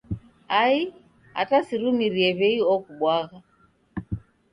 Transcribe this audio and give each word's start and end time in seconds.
Ai 0.61 0.79
hata 1.35 1.57
sirumirie 1.67 2.29
w'ei 2.39 2.59
okubwagha. 2.73 3.39